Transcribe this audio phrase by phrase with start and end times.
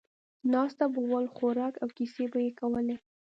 [0.51, 2.95] ناست به ول، خوراک او کیسې به یې کولې.